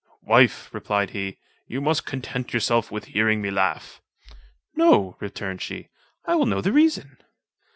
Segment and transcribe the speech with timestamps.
[0.23, 4.01] "Wife," replied he, "you must content yourself with hearing me laugh."
[4.75, 5.89] "No," returned she,
[6.25, 7.19] "I will know the reason."